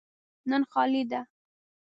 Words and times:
نن 0.49 0.61
خالي 0.71 1.03
ده. 1.11 1.21